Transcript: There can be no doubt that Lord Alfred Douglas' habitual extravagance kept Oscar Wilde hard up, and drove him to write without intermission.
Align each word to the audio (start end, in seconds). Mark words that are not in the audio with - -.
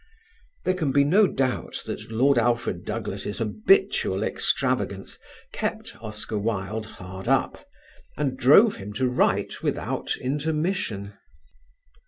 There 0.65 0.73
can 0.73 0.91
be 0.91 1.03
no 1.03 1.27
doubt 1.27 1.83
that 1.85 2.09
Lord 2.11 2.39
Alfred 2.39 2.85
Douglas' 2.85 3.37
habitual 3.37 4.23
extravagance 4.23 5.19
kept 5.53 5.95
Oscar 6.01 6.39
Wilde 6.39 6.87
hard 6.97 7.27
up, 7.27 7.63
and 8.17 8.35
drove 8.35 8.77
him 8.77 8.93
to 8.93 9.07
write 9.07 9.61
without 9.61 10.15
intermission. 10.17 11.13